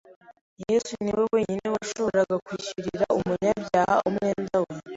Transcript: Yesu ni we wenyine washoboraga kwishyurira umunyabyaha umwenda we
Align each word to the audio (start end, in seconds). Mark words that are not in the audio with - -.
Yesu 0.69 0.93
ni 1.03 1.11
we 1.17 1.23
wenyine 1.35 1.67
washoboraga 1.75 2.35
kwishyurira 2.45 3.05
umunyabyaha 3.17 3.95
umwenda 4.09 4.57
we 4.65 4.75